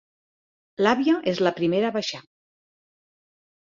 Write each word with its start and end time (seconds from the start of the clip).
L'àvia 0.85 1.21
és 1.33 1.43
la 1.49 1.53
primera 1.61 1.93
a 1.95 1.97
baixar. 2.01 2.25